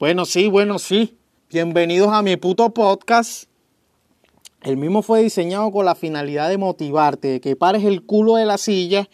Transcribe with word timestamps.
Bueno, 0.00 0.24
sí, 0.24 0.48
bueno, 0.48 0.78
sí. 0.78 1.18
Bienvenidos 1.50 2.08
a 2.08 2.22
mi 2.22 2.34
puto 2.38 2.72
podcast. 2.72 3.50
El 4.62 4.78
mismo 4.78 5.02
fue 5.02 5.22
diseñado 5.22 5.70
con 5.70 5.84
la 5.84 5.94
finalidad 5.94 6.48
de 6.48 6.56
motivarte, 6.56 7.28
de 7.28 7.40
que 7.42 7.54
pares 7.54 7.84
el 7.84 8.02
culo 8.06 8.36
de 8.36 8.46
la 8.46 8.56
silla 8.56 9.10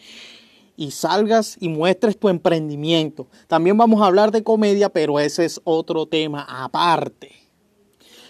y 0.77 0.91
salgas 0.91 1.57
y 1.59 1.67
muestres 1.67 2.17
tu 2.17 2.29
emprendimiento. 2.29 3.27
También 3.47 3.75
vamos 3.75 4.01
a 4.01 4.05
hablar 4.05 4.31
de 4.31 4.45
comedia, 4.45 4.87
pero 4.87 5.19
ese 5.19 5.43
es 5.43 5.59
otro 5.65 6.05
tema 6.05 6.47
aparte. 6.47 7.33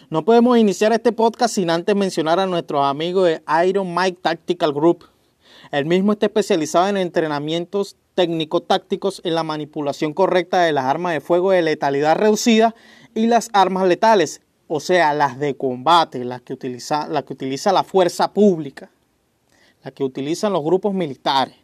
No 0.10 0.26
podemos 0.26 0.58
iniciar 0.58 0.92
este 0.94 1.12
podcast 1.12 1.54
sin 1.54 1.70
antes 1.70 1.96
mencionar 1.96 2.40
a 2.40 2.48
nuestros 2.48 2.84
amigos 2.84 3.28
de 3.28 3.44
Iron 3.68 3.94
Mike 3.94 4.18
Tactical 4.20 4.74
Group. 4.74 5.06
El 5.72 5.86
mismo 5.86 6.12
está 6.12 6.26
especializado 6.26 6.88
en 6.88 6.98
entrenamientos 6.98 7.98
técnico-tácticos 8.18 9.22
en 9.24 9.36
la 9.36 9.44
manipulación 9.44 10.12
correcta 10.12 10.64
de 10.64 10.72
las 10.72 10.86
armas 10.86 11.14
de 11.14 11.22
fuego 11.22 11.52
de 11.52 11.62
letalidad 11.62 12.18
reducida 12.18 12.74
y 13.14 13.28
las 13.28 13.52
armas 13.54 13.88
letales, 13.88 14.42
o 14.68 14.80
sea, 14.80 15.14
las 15.14 15.38
de 15.38 15.56
combate, 15.56 16.26
las 16.26 16.42
que 16.42 16.54
utiliza, 16.54 17.08
que 17.24 17.34
utiliza 17.34 17.72
la 17.72 17.84
fuerza 17.84 18.34
pública, 18.34 18.90
las 19.84 19.94
que 19.94 20.04
utilizan 20.04 20.52
los 20.52 20.64
grupos 20.64 20.96
militares. 20.96 21.56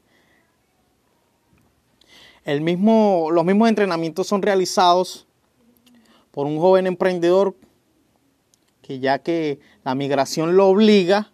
El 2.46 2.62
mismo, 2.62 3.30
los 3.32 3.44
mismos 3.44 3.70
entrenamientos 3.70 4.28
son 4.28 4.44
realizados 4.44 5.26
por 6.30 6.46
un 6.46 6.60
joven 6.60 6.86
emprendedor 6.86 7.56
que 8.84 9.00
ya 9.00 9.18
que 9.18 9.60
la 9.84 9.96
migración 9.96 10.56
lo 10.56 10.68
obliga 10.68 11.32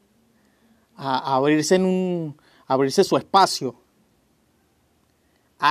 a 0.95 1.35
abrirse, 1.35 1.75
en 1.75 1.83
un, 1.83 2.38
abrirse 2.67 3.03
su 3.03 3.17
espacio. 3.17 3.75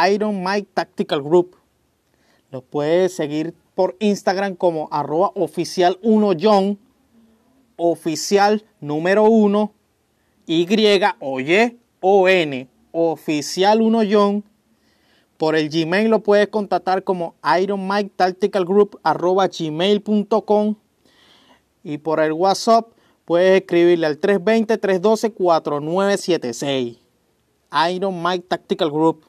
Iron 0.08 0.42
Mike 0.42 0.70
Tactical 0.74 1.22
Group. 1.22 1.56
Lo 2.50 2.62
puedes 2.62 3.14
seguir 3.14 3.54
por 3.74 3.94
Instagram 4.00 4.54
como 4.54 4.88
arroba 4.90 5.30
oficial 5.34 5.98
1 6.02 6.32
John, 6.40 6.78
oficial 7.76 8.64
número 8.80 9.24
1, 9.24 9.74
Y, 10.46 10.66
oye, 11.20 11.76
O, 12.00 12.26
N, 12.28 12.68
oficial 12.92 13.82
1 13.82 14.00
John. 14.10 14.42
Por 15.36 15.54
el 15.54 15.68
Gmail 15.68 16.08
lo 16.08 16.22
puedes 16.22 16.48
contactar 16.48 17.04
como 17.04 17.34
Iron 17.60 17.86
Mike 17.86 18.12
y 21.84 21.98
por 21.98 22.18
el 22.20 22.32
WhatsApp 22.32 22.88
puedes 23.24 23.60
escribirle 23.60 24.06
al 24.06 24.20
320-312-4976. 24.20 26.98
Iron 27.90 28.22
Mike 28.22 28.46
Tactical 28.48 28.90
Group. 28.90 29.24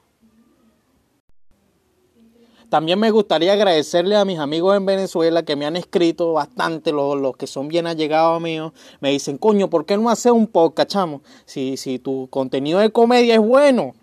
También 2.69 2.99
me 2.99 3.09
gustaría 3.09 3.53
agradecerle 3.53 4.15
a 4.15 4.25
mis 4.25 4.37
amigos 4.37 4.77
en 4.77 4.85
Venezuela 4.85 5.41
que 5.43 5.55
me 5.55 5.65
han 5.65 5.75
escrito 5.75 6.33
bastante, 6.33 6.91
los, 6.91 7.35
que 7.35 7.47
son 7.47 7.67
bien 7.67 7.87
allegados 7.87 8.39
míos. 8.39 8.73
Me 8.99 9.09
dicen, 9.09 9.39
coño, 9.39 9.71
¿por 9.71 9.87
qué 9.87 9.97
no 9.97 10.09
haces 10.09 10.31
un 10.31 10.45
podcast, 10.45 10.91
chamo? 10.91 11.21
Si, 11.45 11.77
si 11.77 11.97
tu 11.97 12.27
contenido 12.29 12.77
de 12.77 12.91
comedia 12.91 13.33
es 13.33 13.41
bueno, 13.41 13.95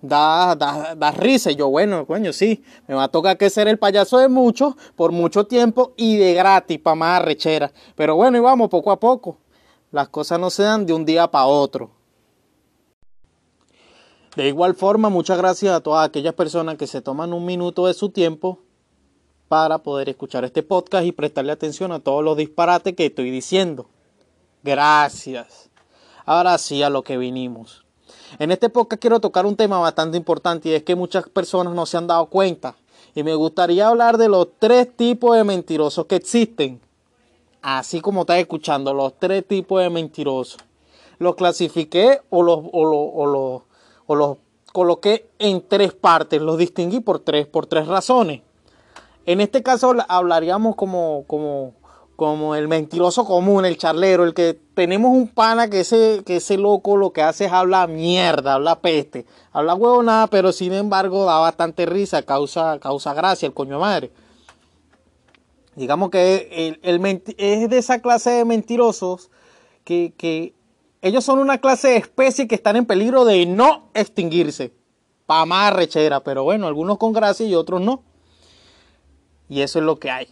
da, 0.00 0.54
da, 0.54 0.94
da 0.94 1.10
risa. 1.10 1.50
Yo, 1.50 1.68
bueno, 1.68 2.06
coño, 2.06 2.32
sí, 2.32 2.62
me 2.86 2.94
va 2.94 3.04
a 3.04 3.08
tocar 3.08 3.36
que 3.36 3.50
ser 3.50 3.66
el 3.66 3.78
payaso 3.78 4.18
de 4.18 4.28
muchos 4.28 4.74
por 4.94 5.10
mucho 5.10 5.44
tiempo 5.46 5.94
y 5.96 6.16
de 6.16 6.34
gratis 6.34 6.78
para 6.78 6.94
más 6.94 7.20
arrechera. 7.20 7.72
Pero 7.96 8.14
bueno, 8.14 8.38
y 8.38 8.40
vamos 8.40 8.68
poco 8.68 8.92
a 8.92 9.00
poco. 9.00 9.36
Las 9.90 10.08
cosas 10.10 10.38
no 10.38 10.50
se 10.50 10.62
dan 10.62 10.86
de 10.86 10.92
un 10.92 11.04
día 11.04 11.28
para 11.28 11.46
otro. 11.46 11.97
De 14.36 14.48
igual 14.48 14.74
forma, 14.74 15.08
muchas 15.08 15.38
gracias 15.38 15.74
a 15.74 15.80
todas 15.80 16.06
aquellas 16.06 16.34
personas 16.34 16.76
que 16.76 16.86
se 16.86 17.00
toman 17.00 17.32
un 17.32 17.44
minuto 17.44 17.86
de 17.86 17.94
su 17.94 18.10
tiempo 18.10 18.60
para 19.48 19.78
poder 19.78 20.08
escuchar 20.08 20.44
este 20.44 20.62
podcast 20.62 21.06
y 21.06 21.12
prestarle 21.12 21.52
atención 21.52 21.90
a 21.92 22.00
todos 22.00 22.22
los 22.22 22.36
disparates 22.36 22.94
que 22.94 23.06
estoy 23.06 23.30
diciendo. 23.30 23.86
Gracias. 24.62 25.70
Ahora 26.26 26.58
sí 26.58 26.82
a 26.82 26.90
lo 26.90 27.02
que 27.02 27.16
vinimos. 27.16 27.84
En 28.38 28.52
este 28.52 28.68
podcast 28.68 29.00
quiero 29.00 29.20
tocar 29.20 29.46
un 29.46 29.56
tema 29.56 29.78
bastante 29.78 30.18
importante 30.18 30.68
y 30.68 30.74
es 30.74 30.82
que 30.82 30.94
muchas 30.94 31.28
personas 31.28 31.74
no 31.74 31.86
se 31.86 31.96
han 31.96 32.06
dado 32.06 32.26
cuenta. 32.26 32.76
Y 33.14 33.22
me 33.22 33.34
gustaría 33.34 33.88
hablar 33.88 34.18
de 34.18 34.28
los 34.28 34.48
tres 34.58 34.94
tipos 34.94 35.34
de 35.36 35.44
mentirosos 35.44 36.04
que 36.06 36.16
existen. 36.16 36.80
Así 37.62 38.00
como 38.00 38.20
estás 38.20 38.38
escuchando, 38.38 38.92
los 38.92 39.18
tres 39.18 39.46
tipos 39.48 39.82
de 39.82 39.88
mentirosos. 39.88 40.60
Los 41.18 41.34
clasifiqué 41.34 42.20
o 42.28 42.42
los, 42.42 42.58
o 42.58 42.82
o 42.82 43.26
los 43.26 43.62
coloqué 44.72 45.28
en 45.38 45.66
tres 45.66 45.92
partes. 45.92 46.40
Los 46.40 46.58
distinguí 46.58 47.00
por 47.00 47.20
tres, 47.20 47.46
por 47.46 47.66
tres 47.66 47.86
razones. 47.86 48.42
En 49.26 49.40
este 49.40 49.62
caso 49.62 49.94
hablaríamos 50.08 50.74
como, 50.74 51.24
como 51.26 51.74
como 52.18 52.56
el 52.56 52.66
mentiroso 52.66 53.24
común, 53.24 53.64
el 53.64 53.78
charlero, 53.78 54.24
el 54.24 54.34
que 54.34 54.58
tenemos 54.74 55.12
un 55.12 55.28
pana 55.28 55.70
que 55.70 55.78
ese, 55.78 56.24
que 56.26 56.38
ese 56.38 56.58
loco 56.58 56.96
lo 56.96 57.12
que 57.12 57.22
hace 57.22 57.44
es 57.44 57.52
hablar 57.52 57.88
mierda, 57.88 58.54
habla 58.54 58.80
peste, 58.80 59.24
habla 59.52 59.76
huevo 59.76 60.02
nada, 60.02 60.26
pero 60.26 60.50
sin 60.50 60.72
embargo 60.72 61.26
da 61.26 61.38
bastante 61.38 61.86
risa, 61.86 62.22
causa, 62.22 62.80
causa 62.80 63.14
gracia 63.14 63.46
el 63.46 63.54
coño 63.54 63.78
madre. 63.78 64.10
Digamos 65.76 66.10
que 66.10 66.76
el, 66.82 67.22
es 67.36 67.70
de 67.70 67.78
esa 67.78 68.02
clase 68.02 68.30
de 68.30 68.44
mentirosos 68.44 69.30
que, 69.84 70.12
que 70.16 70.54
ellos 71.02 71.24
son 71.24 71.38
una 71.38 71.58
clase 71.58 71.88
de 71.88 71.96
especie 71.96 72.48
que 72.48 72.54
están 72.54 72.76
en 72.76 72.86
peligro 72.86 73.24
de 73.24 73.46
no 73.46 73.90
extinguirse. 73.94 74.72
Pa' 75.26 75.44
más 75.44 75.72
rechera, 75.74 76.20
pero 76.20 76.44
bueno, 76.44 76.66
algunos 76.66 76.98
con 76.98 77.12
gracia 77.12 77.46
y 77.46 77.54
otros 77.54 77.80
no. 77.80 78.02
Y 79.48 79.60
eso 79.60 79.78
es 79.78 79.84
lo 79.84 79.98
que 79.98 80.10
hay. 80.10 80.28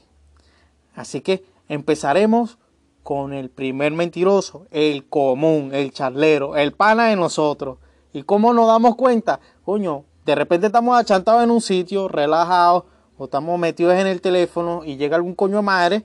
Así 0.94 1.20
que 1.20 1.44
Empezaremos 1.68 2.58
con 3.02 3.32
el 3.32 3.50
primer 3.50 3.92
mentiroso, 3.92 4.66
el 4.70 5.08
común, 5.08 5.70
el 5.72 5.92
charlero, 5.92 6.56
el 6.56 6.72
pana 6.72 7.08
de 7.08 7.16
nosotros. 7.16 7.78
¿Y 8.12 8.22
cómo 8.22 8.52
nos 8.52 8.68
damos 8.68 8.94
cuenta? 8.94 9.40
Coño, 9.64 10.04
de 10.24 10.34
repente 10.34 10.66
estamos 10.66 10.96
achantados 10.96 11.42
en 11.42 11.50
un 11.50 11.60
sitio, 11.60 12.08
relajados, 12.08 12.84
o 13.18 13.24
estamos 13.24 13.58
metidos 13.58 13.94
en 13.94 14.06
el 14.06 14.20
teléfono 14.20 14.82
y 14.84 14.96
llega 14.96 15.16
algún 15.16 15.34
coño 15.34 15.60
madre, 15.62 16.04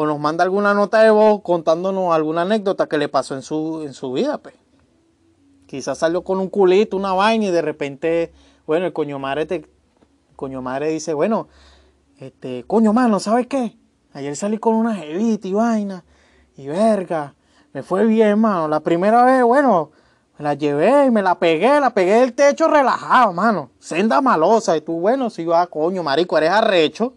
o 0.00 0.06
nos 0.06 0.18
manda 0.18 0.44
alguna 0.44 0.72
nota 0.72 1.02
de 1.02 1.10
voz 1.10 1.42
contándonos 1.42 2.14
alguna 2.14 2.40
anécdota 2.40 2.86
que 2.86 2.96
le 2.96 3.10
pasó 3.10 3.34
en 3.34 3.42
su, 3.42 3.82
en 3.82 3.92
su 3.92 4.14
vida, 4.14 4.38
pues. 4.38 4.54
Quizás 5.66 5.98
salió 5.98 6.24
con 6.24 6.40
un 6.40 6.48
culito, 6.48 6.96
una 6.96 7.12
vaina, 7.12 7.44
y 7.44 7.50
de 7.50 7.60
repente, 7.60 8.32
bueno, 8.66 8.86
el 8.86 8.94
coño 8.94 9.18
madre 9.18 9.44
te, 9.44 9.68
coño 10.36 10.62
madre 10.62 10.88
dice, 10.88 11.12
bueno, 11.12 11.48
este, 12.16 12.64
coño 12.66 12.94
mano, 12.94 13.20
¿sabes 13.20 13.46
qué? 13.46 13.76
Ayer 14.14 14.34
salí 14.36 14.56
con 14.56 14.74
una 14.74 14.94
jevita 14.94 15.46
y 15.46 15.52
vaina. 15.52 16.02
Y 16.56 16.66
verga. 16.66 17.34
Me 17.74 17.82
fue 17.82 18.06
bien, 18.06 18.38
mano. 18.38 18.68
La 18.68 18.80
primera 18.80 19.22
vez, 19.22 19.42
bueno, 19.44 19.90
me 20.38 20.44
la 20.44 20.54
llevé 20.54 21.06
y 21.08 21.10
me 21.10 21.20
la 21.20 21.38
pegué, 21.38 21.78
la 21.78 21.90
pegué 21.90 22.20
del 22.20 22.32
techo 22.32 22.68
relajado, 22.68 23.34
mano. 23.34 23.70
Senda 23.78 24.22
malosa. 24.22 24.78
Y 24.78 24.80
tú, 24.80 24.98
bueno, 24.98 25.28
si 25.28 25.44
va, 25.44 25.66
coño, 25.66 26.02
marico, 26.02 26.38
eres 26.38 26.52
arrecho. 26.52 27.16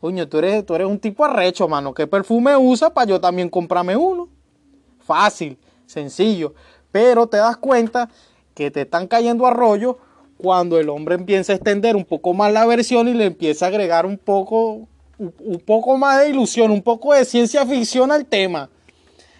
Coño, 0.00 0.28
tú 0.28 0.38
eres, 0.38 0.64
tú 0.64 0.74
eres 0.74 0.86
un 0.86 0.98
tipo 0.98 1.24
arrecho, 1.24 1.68
mano. 1.68 1.92
¿Qué 1.92 2.06
perfume 2.06 2.56
usa 2.56 2.90
para 2.90 3.08
yo 3.08 3.20
también 3.20 3.48
comprarme 3.48 3.96
uno? 3.96 4.28
Fácil, 5.00 5.58
sencillo. 5.86 6.54
Pero 6.92 7.26
te 7.26 7.38
das 7.38 7.56
cuenta 7.56 8.08
que 8.54 8.70
te 8.70 8.82
están 8.82 9.06
cayendo 9.06 9.46
a 9.46 9.50
rollo 9.50 9.98
cuando 10.36 10.78
el 10.78 10.88
hombre 10.88 11.16
empieza 11.16 11.52
a 11.52 11.56
extender 11.56 11.96
un 11.96 12.04
poco 12.04 12.32
más 12.32 12.52
la 12.52 12.64
versión 12.64 13.08
y 13.08 13.14
le 13.14 13.26
empieza 13.26 13.66
a 13.66 13.68
agregar 13.68 14.06
un 14.06 14.18
poco 14.18 14.86
un 15.18 15.60
poco 15.66 15.96
más 15.96 16.20
de 16.20 16.30
ilusión, 16.30 16.70
un 16.70 16.82
poco 16.82 17.12
de 17.12 17.24
ciencia 17.24 17.66
ficción 17.66 18.12
al 18.12 18.26
tema. 18.26 18.70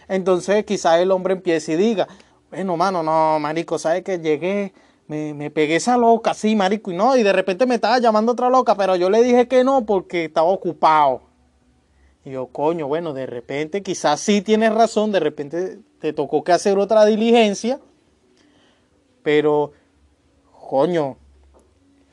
Entonces 0.08 0.64
quizás 0.64 1.00
el 1.00 1.10
hombre 1.10 1.34
empiece 1.34 1.74
y 1.74 1.76
diga, 1.76 2.08
bueno, 2.50 2.76
mano, 2.76 3.02
no, 3.02 3.38
marico, 3.38 3.78
¿sabes 3.78 4.02
que 4.02 4.18
llegué? 4.18 4.72
Me, 5.08 5.34
me, 5.34 5.50
pegué 5.50 5.76
esa 5.76 5.96
loca, 5.96 6.34
sí, 6.34 6.54
marico, 6.54 6.92
y 6.92 6.94
no, 6.94 7.16
y 7.16 7.22
de 7.22 7.32
repente 7.32 7.66
me 7.66 7.74
estaba 7.74 7.98
llamando 7.98 8.32
otra 8.32 8.50
loca, 8.50 8.76
pero 8.76 8.94
yo 8.94 9.08
le 9.08 9.22
dije 9.22 9.48
que 9.48 9.64
no 9.64 9.86
porque 9.86 10.26
estaba 10.26 10.48
ocupado. 10.48 11.22
Y 12.24 12.32
yo, 12.32 12.48
coño, 12.48 12.86
bueno, 12.86 13.14
de 13.14 13.24
repente 13.24 13.82
quizás 13.82 14.20
sí 14.20 14.42
tienes 14.42 14.74
razón, 14.74 15.10
de 15.10 15.20
repente 15.20 15.78
te 15.98 16.12
tocó 16.12 16.44
que 16.44 16.52
hacer 16.52 16.78
otra 16.78 17.06
diligencia, 17.06 17.80
pero, 19.22 19.72
coño, 20.68 21.16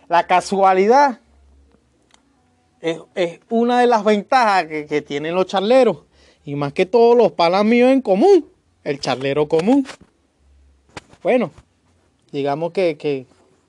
la 0.08 0.28
casualidad 0.28 1.20
es, 2.82 3.40
una 3.50 3.80
de 3.80 3.88
las 3.88 4.04
ventajas 4.04 4.66
que, 4.66 5.02
tienen 5.02 5.34
los 5.36 5.48
charleros. 5.48 6.04
Y 6.44 6.56
más 6.56 6.74
que 6.74 6.86
todos 6.86 7.18
los 7.18 7.32
palas 7.32 7.66
míos 7.66 7.90
en 7.90 8.02
común. 8.02 8.48
El 8.84 9.00
charlero 9.00 9.48
común. 9.48 9.88
Bueno, 11.24 11.52
digamos 12.32 12.72
que, 12.72 12.98
que, 12.98 13.26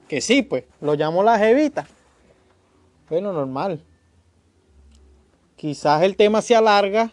que 0.09 0.21
sí, 0.21 0.43
pues. 0.43 0.65
Lo 0.81 0.95
llamo 0.95 1.23
la 1.23 1.39
jevita. 1.39 1.87
Bueno, 3.09 3.33
normal. 3.33 3.83
Quizás 5.57 6.03
el 6.03 6.17
tema 6.17 6.43
se 6.43 6.55
alarga. 6.55 7.13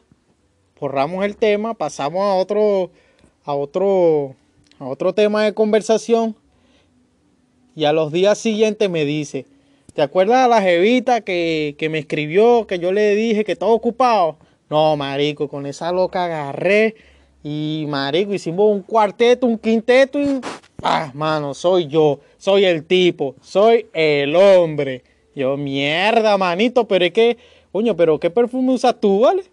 Borramos 0.80 1.24
el 1.26 1.38
tema. 1.38 1.74
Pasamos 1.74 2.24
a 2.24 2.36
otro. 2.36 2.92
A 3.46 3.54
otro. 3.54 4.36
A 4.80 4.86
otro 4.86 5.14
tema 5.14 5.44
de 5.44 5.54
conversación. 5.54 6.36
Y 7.76 7.86
a 7.86 7.94
los 7.94 8.12
días 8.12 8.38
siguientes 8.38 8.90
me 8.90 9.04
dice 9.06 9.46
¿Te 9.94 10.02
acuerdas 10.02 10.44
de 10.44 10.50
la 10.50 10.62
jevita 10.62 11.22
que, 11.22 11.76
que 11.78 11.88
me 11.88 12.00
escribió, 12.00 12.66
que 12.66 12.80
yo 12.80 12.92
le 12.92 13.16
dije 13.16 13.44
que 13.44 13.52
estaba 13.52 13.72
ocupado? 13.72 14.38
No, 14.68 14.98
marico, 14.98 15.48
con 15.48 15.68
esa 15.68 15.92
loca 15.92 16.26
agarré 16.26 16.96
y 17.44 17.86
marico, 17.88 18.34
hicimos 18.34 18.72
un 18.72 18.82
cuarteto, 18.82 19.46
un 19.46 19.60
quinteto 19.60 20.20
y... 20.20 20.42
Ah, 20.86 21.12
mano, 21.14 21.54
soy 21.54 21.88
yo, 21.88 22.20
soy 22.38 22.66
el 22.66 22.84
tipo, 22.84 23.36
soy 23.42 23.88
el 23.94 24.36
hombre. 24.36 25.02
Yo, 25.34 25.56
mierda, 25.56 26.38
manito, 26.38 26.86
pero 26.88 27.06
es 27.06 27.14
que, 27.14 27.38
coño, 27.72 27.96
pero 27.96 28.20
¿qué 28.20 28.30
perfume 28.30 28.74
usas 28.74 29.00
tú, 29.00 29.22
vale? 29.22 29.46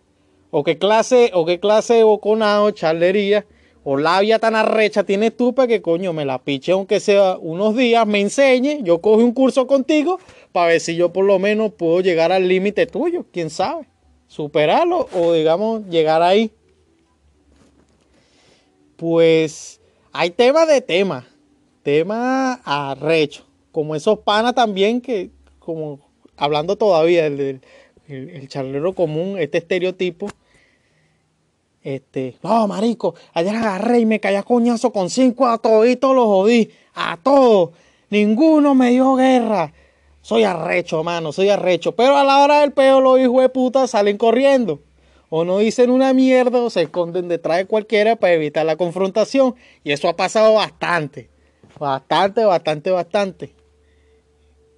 ¿O 0.50 0.65
qué 0.65 0.77
clase, 0.77 1.31
o 1.32 1.47
qué 1.47 1.61
clase 1.61 1.94
de 1.94 2.03
boconado, 2.03 2.73
charlería, 2.73 3.47
o 3.85 3.97
labia 3.97 4.41
tan 4.41 4.56
arrecha 4.56 5.05
tienes 5.05 5.37
tú 5.37 5.55
para 5.55 5.69
que, 5.69 5.81
coño, 5.81 6.12
me 6.12 6.25
la 6.25 6.38
piche 6.38 6.73
aunque 6.73 6.99
sea 6.99 7.38
unos 7.38 7.77
días, 7.77 8.05
me 8.09 8.21
enseñe, 8.21 8.82
yo 8.82 9.00
cojo 9.00 9.23
un 9.23 9.32
curso 9.32 9.69
contigo 9.69 10.19
para 10.50 10.67
ver 10.67 10.81
si 10.81 10.97
yo 10.97 11.12
por 11.12 11.25
lo 11.25 11.38
menos 11.38 11.73
puedo 11.75 12.00
llegar 12.00 12.32
al 12.32 12.49
límite 12.49 12.87
tuyo, 12.87 13.25
quién 13.32 13.50
sabe, 13.50 13.87
superarlo 14.27 15.09
o 15.15 15.32
digamos 15.32 15.87
llegar 15.87 16.23
ahí. 16.23 16.50
Pues 18.97 19.80
hay 20.12 20.30
tema 20.30 20.66
de 20.66 20.80
tema, 20.80 21.26
tema 21.82 22.54
arrecho, 22.64 23.44
como 23.72 23.94
esos 23.94 24.18
panas 24.20 24.54
también 24.54 25.00
que, 25.00 25.30
como 25.58 26.00
hablando 26.36 26.76
todavía 26.76 27.28
del, 27.28 27.60
el, 28.08 28.48
charlero 28.48 28.94
común, 28.94 29.38
este 29.38 29.58
estereotipo, 29.58 30.28
este, 31.82 32.36
no, 32.42 32.66
marico, 32.66 33.14
ayer 33.32 33.54
agarré 33.54 34.00
y 34.00 34.06
me 34.06 34.20
caí 34.20 34.34
a 34.34 34.42
coñazo 34.42 34.92
con 34.92 35.08
cinco 35.08 35.46
a 35.46 35.58
toditos 35.58 36.14
los 36.14 36.26
jodí, 36.26 36.70
a 36.94 37.18
todos, 37.22 37.70
ninguno 38.10 38.74
me 38.74 38.90
dio 38.90 39.14
guerra. 39.14 39.72
Soy 40.22 40.44
arrecho, 40.44 41.02
mano, 41.02 41.32
soy 41.32 41.48
arrecho. 41.48 41.92
Pero 41.92 42.14
a 42.16 42.24
la 42.24 42.42
hora 42.42 42.60
del 42.60 42.72
peo, 42.72 43.00
los 43.00 43.18
hijos 43.18 43.40
de 43.40 43.48
puta 43.48 43.86
salen 43.86 44.18
corriendo. 44.18 44.80
O 45.31 45.44
no 45.44 45.59
dicen 45.59 45.91
una 45.91 46.12
mierda 46.12 46.61
o 46.61 46.69
se 46.71 46.82
esconden 46.82 47.29
detrás 47.29 47.59
de 47.59 47.67
cualquiera 47.67 48.17
para 48.17 48.35
evitar 48.35 48.67
la 48.67 48.77
confrontación. 48.77 49.55
Y 49.85 49.93
eso 49.93 50.09
ha 50.09 50.17
pasado 50.17 50.55
bastante. 50.55 51.31
Bastante, 51.79 52.44
bastante, 52.44 52.91
bastante. 52.91 53.55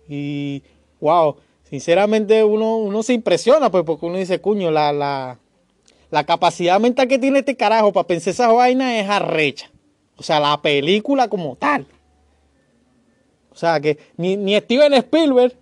Y, 0.09 0.63
wow, 1.01 1.37
sinceramente 1.65 2.45
uno, 2.45 2.77
uno 2.77 3.03
se 3.03 3.15
impresiona, 3.15 3.71
pues, 3.71 3.83
porque 3.85 4.05
uno 4.05 4.19
dice, 4.19 4.41
cuño, 4.41 4.71
la, 4.71 4.93
la, 4.93 5.39
la 6.11 6.25
capacidad 6.25 6.79
mental 6.79 7.09
que 7.09 7.19
tiene 7.19 7.39
este 7.39 7.57
carajo 7.57 7.93
para 7.93 8.07
pensar 8.07 8.33
esas 8.33 8.53
vainas 8.53 8.93
es 9.03 9.09
arrecha. 9.09 9.71
O 10.19 10.23
sea, 10.23 10.39
la 10.39 10.61
película 10.61 11.29
como 11.29 11.57
tal. 11.57 11.87
O 13.51 13.57
sea 13.57 13.81
que 13.81 13.99
ni, 14.19 14.37
ni 14.37 14.57
Steven 14.57 14.93
Spielberg, 14.95 15.55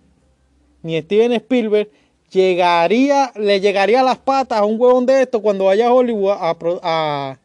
ni 0.81 1.01
Steven 1.01 1.31
Spielberg 1.33 1.89
llegaría, 2.31 3.31
le 3.35 3.59
llegaría 3.59 4.01
a 4.01 4.03
las 4.03 4.17
patas 4.17 4.59
a 4.59 4.65
un 4.65 4.79
huevón 4.79 5.05
de 5.05 5.21
esto 5.21 5.41
cuando 5.41 5.65
vaya 5.65 5.87
a 5.87 5.93
Hollywood 5.93 6.31
a, 6.31 7.37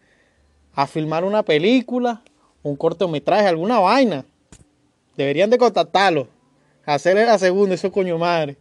a, 0.75 0.87
filmar 0.87 1.25
una 1.25 1.43
película, 1.43 2.23
un 2.62 2.77
cortometraje, 2.77 3.47
alguna 3.47 3.81
vaina. 3.81 4.25
Deberían 5.17 5.50
de 5.50 5.59
contactarlo. 5.59 6.29
Hacerle 6.85 7.27
la 7.27 7.38
segunda, 7.38 7.75
eso 7.75 7.91
coño 7.91 8.17
madre. 8.19 8.56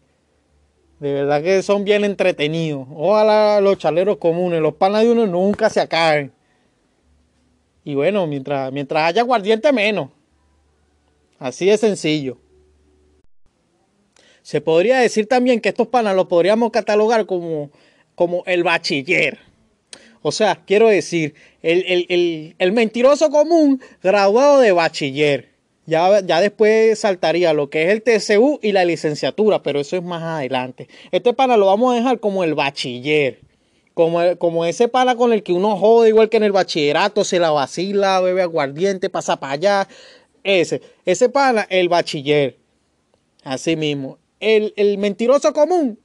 De 1.00 1.14
verdad 1.14 1.44
que 1.44 1.62
son 1.62 1.84
bien 1.84 2.04
entretenidos. 2.06 2.88
Ojalá 2.96 3.62
los 3.62 3.78
chaleros 3.78 4.18
comunes, 4.18 4.62
los 4.62 4.76
panas 4.76 5.04
de 5.04 5.12
uno 5.12 5.28
nunca 5.28 5.70
se 5.70 5.82
acaben. 5.82 6.32
Y 7.84 7.94
bueno, 7.94 8.26
mientras, 8.26 8.72
mientras 8.72 9.04
haya 9.04 9.22
guardiente 9.22 9.72
menos. 9.72 10.10
Así 11.38 11.68
de 11.68 11.78
sencillo. 11.78 12.38
Se 14.46 14.62
podría 14.62 15.00
decir 15.00 15.28
también 15.28 15.60
que 15.60 15.70
estos 15.70 15.88
panas 15.88 16.16
los 16.16 16.28
podríamos 16.28 16.70
catalogar 16.70 17.26
como, 17.26 17.72
como 18.14 18.44
el 18.46 18.64
bachiller. 18.64 19.40
O 20.22 20.32
sea, 20.32 20.62
quiero 20.68 20.88
decir, 20.88 21.34
el, 21.64 22.72
mentiroso 22.72 23.32
común 23.32 23.82
graduado 24.04 24.60
de 24.60 24.72
bachiller. 24.72 25.50
Ya, 25.88 26.20
ya, 26.20 26.42
después 26.42 27.00
saltaría 27.00 27.54
lo 27.54 27.72
que 27.72 27.86
es 27.86 27.90
el 27.90 28.04
TCU 28.04 28.60
y 28.62 28.72
la 28.72 28.86
licenciatura, 28.86 29.64
pero 29.64 29.80
eso 29.80 29.98
es 29.98 30.04
más 30.04 30.22
adelante. 30.22 30.90
Este 31.12 31.34
pana 31.34 31.58
lo 31.58 31.66
vamos 31.66 31.94
a 31.94 31.98
dejar 31.98 32.20
como 32.20 32.44
el 32.44 32.54
bachiller. 32.54 33.40
Como, 33.96 34.20
como 34.38 34.64
ese 34.66 34.88
pana 34.88 35.16
con 35.16 35.34
el 35.34 35.42
que 35.42 35.54
uno 35.54 35.76
jode, 35.76 36.10
igual 36.10 36.30
que 36.30 36.38
en 36.38 36.44
el 36.44 36.52
bachillerato, 36.52 37.24
se 37.24 37.40
la 37.40 37.50
vacila, 37.50 38.22
bebe 38.22 38.44
aguardiente, 38.44 39.10
pasa 39.10 39.40
para 39.40 39.54
allá, 39.54 39.88
ese, 40.44 40.84
ese 41.04 41.30
pana, 41.30 41.66
el 41.68 41.90
bachiller. 41.90 42.58
Así 43.44 43.76
mismo. 43.76 44.20
El, 44.40 44.74
el 44.78 44.98
mentiroso 44.98 45.54
común, 45.54 46.00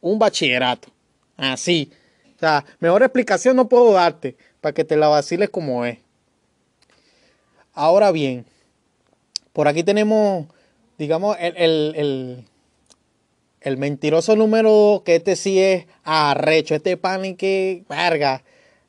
un 0.00 0.18
bachillerato. 0.18 0.88
Así. 1.36 1.90
O 2.36 2.38
sea, 2.38 2.64
mejor 2.80 3.02
explicación 3.02 3.56
no 3.56 3.68
puedo 3.68 3.92
darte 3.92 4.36
para 4.60 4.72
que 4.72 4.84
te 4.84 4.96
la 4.96 5.08
vaciles 5.08 5.50
como 5.50 5.84
es. 5.84 5.98
Ahora 7.72 8.12
bien, 8.12 8.46
por 9.52 9.68
aquí 9.68 9.82
tenemos, 9.82 10.46
digamos, 10.98 11.36
el, 11.40 11.56
el, 11.56 11.92
el, 11.96 12.44
el 13.60 13.76
mentiroso 13.76 14.36
número 14.36 15.02
que 15.04 15.16
este 15.16 15.36
sí 15.36 15.58
es 15.58 15.86
arrecho, 16.04 16.74
este 16.74 16.96
pan 16.96 17.36
que, 17.36 17.84
verga. 17.88 18.44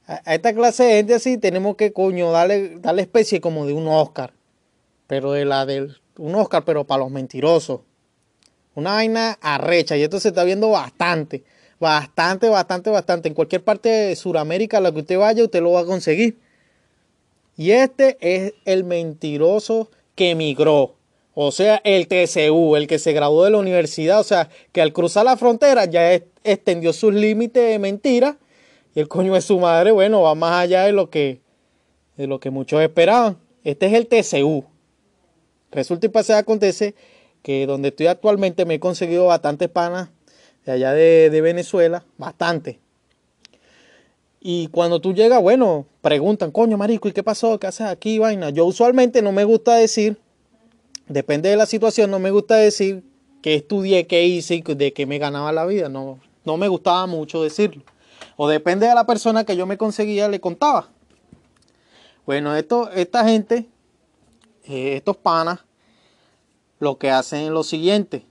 A 0.08 0.36
esta 0.36 0.54
clase 0.54 0.84
de 0.84 0.94
gente 0.98 1.16
así 1.16 1.38
tenemos 1.40 1.76
que, 1.76 1.92
coño, 1.92 2.32
darle, 2.32 2.78
darle 2.78 3.02
especie 3.02 3.42
como 3.42 3.66
de 3.66 3.74
un 3.74 3.88
Oscar 3.88 4.34
pero 5.08 5.32
de 5.32 5.46
la 5.46 5.66
del 5.66 5.98
un 6.18 6.36
Oscar, 6.36 6.64
pero 6.64 6.86
para 6.86 7.04
los 7.04 7.12
mentirosos. 7.12 7.82
Una 8.76 8.92
vaina 8.92 9.38
arrecha 9.42 9.96
y 9.96 10.04
esto 10.04 10.20
se 10.20 10.28
está 10.28 10.44
viendo 10.44 10.70
bastante, 10.70 11.44
bastante, 11.80 12.50
bastante, 12.50 12.90
bastante. 12.90 13.30
En 13.30 13.34
cualquier 13.34 13.64
parte 13.64 13.88
de 13.90 14.16
Sudamérica 14.18 14.78
a 14.78 14.82
la 14.82 14.92
que 14.92 15.00
usted 15.00 15.18
vaya, 15.18 15.44
usted 15.44 15.62
lo 15.62 15.72
va 15.72 15.82
a 15.82 15.86
conseguir. 15.86 16.38
Y 17.58 17.72
este 17.72 18.18
es 18.20 18.54
el 18.66 18.84
mentiroso 18.84 19.90
que 20.14 20.32
emigró. 20.32 20.96
O 21.34 21.52
sea, 21.52 21.82
el 21.86 22.08
TCU, 22.08 22.76
el 22.76 22.88
que 22.88 23.00
se 23.00 23.14
graduó 23.14 23.46
de 23.46 23.52
la 23.52 23.58
universidad. 23.58 24.20
O 24.20 24.24
sea, 24.24 24.50
que 24.74 24.82
al 24.82 24.92
cruzar 24.92 25.24
la 25.26 25.38
frontera 25.38 25.86
ya 25.86 26.14
extendió 26.44 26.92
sus 26.92 27.14
límites 27.14 27.64
de 27.70 27.80
mentira. 27.80 28.38
Y 28.94 29.00
el 29.00 29.08
coño 29.08 29.34
de 29.34 29.42
su 29.42 29.58
madre, 29.60 29.92
bueno, 29.92 30.22
va 30.22 30.36
más 30.36 30.64
allá 30.64 30.84
de 30.84 30.92
lo 30.92 31.10
que, 31.10 31.40
de 32.18 32.28
lo 32.28 32.42
que 32.42 32.50
muchos 32.50 32.82
esperaban. 32.82 33.38
Este 33.64 33.86
es 33.88 33.94
el 33.94 34.08
TCU. 34.08 34.66
Resulta 35.72 36.06
y 36.06 36.10
pasa 36.10 36.38
acontece 36.38 36.96
que 37.46 37.68
donde 37.68 37.90
estoy 37.90 38.08
actualmente 38.08 38.66
me 38.66 38.74
he 38.74 38.80
conseguido 38.80 39.28
bastantes 39.28 39.70
panas 39.70 40.10
de 40.66 40.72
allá 40.72 40.94
de, 40.94 41.42
Venezuela, 41.42 42.04
bastante. 42.18 42.80
Y 44.42 44.70
cuando 44.70 45.00
tú 45.00 45.14
llegas, 45.14 45.44
bueno, 45.44 45.86
preguntan, 46.02 46.50
coño, 46.50 46.76
marico, 46.76 47.08
¿y 47.08 47.12
qué 47.12 47.22
pasó? 47.22 47.60
¿Qué 47.60 47.68
haces 47.68 47.86
aquí, 47.86 48.18
vaina? 48.18 48.50
Yo 48.50 48.66
usualmente 48.66 49.22
no 49.22 49.32
me 49.32 49.44
gusta 49.44 49.76
decir, 49.76 50.18
depende 51.08 51.50
de 51.50 51.56
la 51.56 51.68
situación, 51.68 52.10
no 52.10 52.18
me 52.18 52.32
gusta 52.32 52.56
decir 52.56 53.04
que 53.44 53.54
estudié, 53.54 54.08
qué 54.08 54.26
hice 54.26 54.64
de 54.66 54.92
qué 54.92 55.06
me 55.06 55.20
ganaba 55.20 55.52
la 55.52 55.68
vida. 55.68 55.88
No, 55.88 56.20
no 56.46 56.58
me 56.58 56.68
gustaba 56.68 57.06
mucho 57.06 57.44
decirlo. 57.44 57.84
O 58.38 58.48
depende 58.48 58.88
de 58.88 58.96
la 58.96 59.06
persona 59.06 59.44
que 59.44 59.56
yo 59.56 59.68
me 59.68 59.78
conseguía, 59.78 60.28
le 60.30 60.40
contaba. 60.40 60.90
Bueno, 62.26 62.56
esto, 62.56 62.90
esta 62.90 63.24
gente 63.24 63.68
eh, 64.68 64.96
estos 64.96 65.16
panas 65.18 65.60
lo 66.80 66.98
que 66.98 67.12
hacen 67.12 67.42
es 67.42 67.50
lo 67.50 67.64
siguiente. 67.64 68.26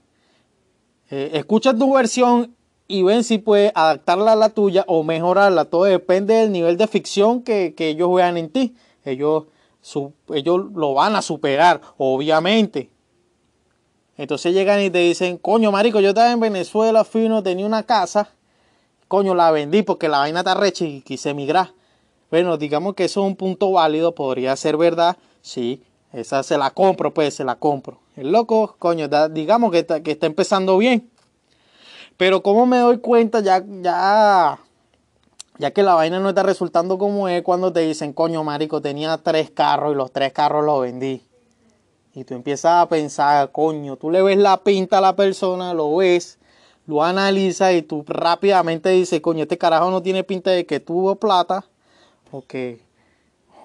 Eh, 1.09 1.31
escucha 1.33 1.73
tu 1.73 1.93
versión 1.93 2.55
y 2.87 3.03
ven 3.03 3.23
si 3.23 3.37
puedes 3.37 3.71
adaptarla 3.75 4.33
a 4.33 4.35
la 4.35 4.49
tuya 4.49 4.83
o 4.87 5.03
mejorarla. 5.03 5.65
Todo 5.65 5.85
depende 5.85 6.35
del 6.35 6.51
nivel 6.51 6.77
de 6.77 6.87
ficción 6.87 7.41
que, 7.41 7.73
ellos 7.77 8.13
vean 8.13 8.37
en 8.37 8.49
ti. 8.49 8.75
Ellos, 9.03 9.45
ellos 10.33 10.71
lo 10.73 10.93
van 10.93 11.15
a 11.15 11.21
superar, 11.21 11.81
obviamente. 11.97 12.89
Entonces 14.17 14.53
llegan 14.53 14.81
y 14.81 14.89
te 14.89 14.99
dicen, 14.99 15.37
coño, 15.37 15.71
marico, 15.71 15.99
yo 15.99 16.09
estaba 16.09 16.31
en 16.31 16.39
Venezuela, 16.39 17.03
fui, 17.03 17.29
tenía 17.43 17.65
una 17.65 17.83
casa. 17.83 18.29
Coño, 19.07 19.35
la 19.35 19.51
vendí 19.51 19.83
porque 19.83 20.07
la 20.07 20.19
vaina 20.19 20.39
está 20.39 20.53
recha 20.53 20.85
y 20.85 21.01
quise 21.01 21.31
emigrar. 21.31 21.71
Bueno, 22.31 22.57
digamos 22.57 22.95
que 22.95 23.05
eso 23.05 23.21
es 23.21 23.27
un 23.27 23.35
punto 23.35 23.71
válido, 23.71 24.15
podría 24.15 24.55
ser 24.55 24.77
verdad, 24.77 25.15
sí, 25.41 25.83
esa 26.11 26.41
se 26.43 26.57
la 26.57 26.71
compro, 26.71 27.13
pues 27.13 27.35
se 27.35 27.43
la 27.43 27.55
compro. 27.55 27.99
El 28.15 28.31
loco, 28.31 28.75
coño, 28.79 29.09
digamos 29.29 29.71
que 29.71 29.79
está, 29.79 30.01
que 30.01 30.11
está 30.11 30.25
empezando 30.25 30.77
bien. 30.77 31.09
Pero 32.17 32.41
como 32.41 32.65
me 32.65 32.77
doy 32.77 32.99
cuenta 32.99 33.41
ya, 33.41 33.63
ya, 33.81 34.57
ya 35.57 35.71
que 35.71 35.83
la 35.83 35.95
vaina 35.95 36.19
no 36.19 36.29
está 36.29 36.43
resultando 36.43 36.97
como 36.97 37.27
es 37.27 37.41
cuando 37.41 37.73
te 37.73 37.81
dicen, 37.81 38.13
coño, 38.13 38.43
marico, 38.43 38.81
tenía 38.81 39.17
tres 39.17 39.51
carros 39.51 39.93
y 39.93 39.97
los 39.97 40.11
tres 40.11 40.31
carros 40.31 40.65
los 40.65 40.81
vendí. 40.81 41.21
Y 42.13 42.23
tú 42.23 42.33
empiezas 42.33 42.83
a 42.83 42.87
pensar, 42.87 43.51
coño, 43.51 43.97
tú 43.97 44.09
le 44.09 44.21
ves 44.21 44.37
la 44.37 44.63
pinta 44.63 44.99
a 44.99 45.01
la 45.01 45.17
persona, 45.17 45.73
lo 45.73 45.97
ves, 45.97 46.39
lo 46.87 47.03
analizas 47.03 47.73
y 47.73 47.81
tú 47.81 48.05
rápidamente 48.07 48.89
dices, 48.91 49.19
coño, 49.19 49.43
este 49.43 49.57
carajo 49.57 49.91
no 49.91 50.01
tiene 50.01 50.23
pinta 50.23 50.51
de 50.51 50.65
que 50.65 50.79
tuvo 50.79 51.15
plata 51.15 51.65
o 52.31 52.45
que 52.45 52.84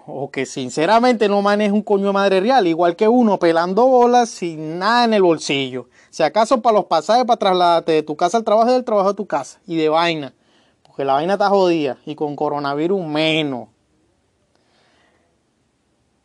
o 0.07 0.30
que 0.30 0.47
sinceramente 0.47 1.28
no 1.28 1.42
maneja 1.42 1.73
un 1.73 1.83
coño 1.83 2.07
de 2.07 2.12
madre 2.12 2.40
real, 2.40 2.66
igual 2.66 2.97
que 2.97 3.09
uno 3.09 3.38
pelando 3.38 3.87
bolas 3.87 4.28
sin 4.28 4.78
nada 4.78 5.04
en 5.04 5.14
el 5.14 5.23
bolsillo. 5.23 5.88
Si 6.11 6.23
acaso 6.23 6.61
para 6.61 6.76
los 6.76 6.87
pasajes 6.87 7.25
para 7.25 7.38
trasladarte 7.38 7.92
de 7.92 8.02
tu 8.02 8.16
casa 8.16 8.37
al 8.38 8.45
trabajo 8.45 8.71
y 8.71 8.73
del 8.73 8.85
trabajo 8.85 9.09
a 9.11 9.14
tu 9.14 9.26
casa 9.26 9.61
y 9.66 9.76
de 9.76 9.88
vaina, 9.88 10.35
porque 10.83 11.04
la 11.04 11.14
vaina 11.14 11.35
está 11.35 11.49
jodida 11.49 11.99
y 12.07 12.14
con 12.14 12.37
coronavirus 12.37 13.04
menos. 13.07 13.69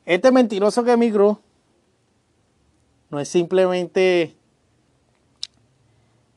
Este 0.06 0.32
mentiroso 0.32 0.84
que 0.84 0.92
emigró 0.92 1.40
no 3.10 3.20
es 3.20 3.28
simplemente 3.28 4.36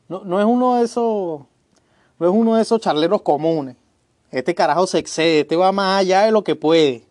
no, 0.07 0.23
no 0.23 0.39
es 0.39 0.45
uno 0.45 0.75
de 0.75 0.85
esos 0.85 1.41
no 2.19 2.27
es 2.27 2.33
uno 2.33 2.55
de 2.55 2.63
esos 2.63 2.81
charleros 2.81 3.21
comunes. 3.21 3.75
Este 4.31 4.53
carajo 4.53 4.85
se 4.85 4.99
excede, 4.99 5.41
este 5.41 5.55
va 5.55 5.71
más 5.71 6.01
allá 6.01 6.23
de 6.23 6.31
lo 6.31 6.43
que 6.43 6.55
puede. 6.55 7.08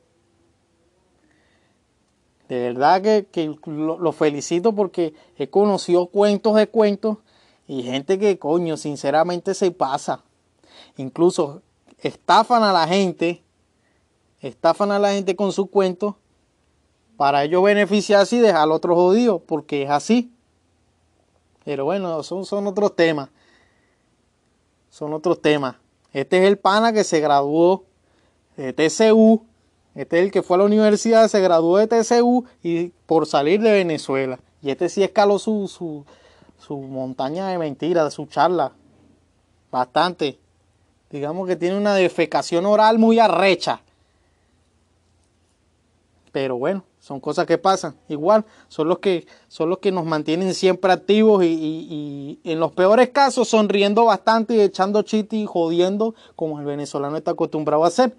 De 2.49 2.59
verdad 2.59 3.03
que, 3.03 3.57
lo, 3.67 4.13
felicito 4.13 4.75
porque 4.75 5.15
he 5.37 5.51
conocido 5.51 6.07
cuentos 6.07 6.55
de 6.57 6.67
cuentos 6.67 7.19
y 7.67 7.83
gente 7.83 8.19
que, 8.19 8.39
coño, 8.39 8.79
sinceramente 8.79 9.53
se 9.53 9.71
pasa. 9.71 10.25
Incluso 10.97 11.61
estafan 11.99 12.63
a 12.63 12.73
la 12.73 12.89
gente, 12.89 13.43
estafan 14.41 14.93
a 14.93 14.99
la 14.99 15.13
gente 15.13 15.37
con 15.37 15.53
sus 15.53 15.69
cuentos 15.69 16.15
para 17.19 17.45
ellos 17.45 17.63
beneficiarse 17.63 18.37
y 18.37 18.39
dejar 18.39 18.63
al 18.63 18.73
otro 18.73 18.95
jodido, 18.95 19.41
porque 19.41 19.83
es 19.83 19.91
así. 19.91 20.33
Pero 21.65 21.85
bueno, 21.85 22.23
son, 22.23 22.47
son 22.47 22.67
otros 22.67 22.97
temas. 22.97 23.29
Son 24.89 25.13
otros 25.13 25.43
temas. 25.43 25.77
Este 26.15 26.39
es 26.39 26.45
el 26.45 26.57
pana 26.57 26.95
que 26.95 27.05
se 27.05 27.21
graduó 27.21 27.85
de 28.57 28.73
TCU. 28.73 29.45
Este 29.99 30.21
es 30.21 30.27
el 30.27 30.31
que 30.31 30.45
fue 30.45 30.55
a 30.55 30.59
la 30.59 30.65
universidad, 30.65 31.27
se 31.27 31.41
graduó 31.41 31.77
de 31.77 31.89
TCU 31.89 32.45
y 32.63 32.91
por 33.07 33.27
salir 33.27 33.61
de 33.61 33.73
Venezuela. 33.73 34.39
Y 34.63 34.71
este 34.71 34.89
sí 34.89 35.03
escaló 35.03 35.41
su, 35.41 35.67
su, 35.67 36.05
su 36.57 36.79
montaña 36.79 37.49
de 37.49 37.59
mentiras, 37.59 38.15
su 38.15 38.27
charla. 38.27 38.71
Bastante. 39.73 40.39
Digamos 41.11 41.49
que 41.49 41.57
tiene 41.57 41.77
una 41.77 41.97
defecación 41.97 42.65
oral 42.65 43.01
muy 43.01 43.19
arrecha. 43.19 43.81
Pero 46.31 46.57
bueno, 46.57 46.85
son 47.01 47.19
cosas 47.19 47.45
que 47.47 47.59
pasan. 47.59 47.97
Igual, 48.09 48.45
son 48.69 48.87
los 48.87 49.01
que, 49.01 49.27
son 49.49 49.69
los 49.69 49.79
que 49.79 49.91
nos 49.91 50.05
mantienen 50.05 50.55
siempre 50.55 50.93
activos 50.93 51.43
y, 51.45 52.39
en 52.45 52.61
los 52.61 52.71
peores 52.71 53.09
casos 53.09 53.49
sonriendo 53.49 54.05
bastante 54.05 54.55
y 54.55 54.61
echando 54.61 55.03
chistes 55.03 55.41
y 55.41 55.45
jodiendo 55.45 56.15
como 56.37 56.61
el 56.61 56.67
venezolano 56.67 57.17
está 57.17 57.33
acostumbrado 57.33 57.83
a 57.83 57.89
hacer. 57.89 58.15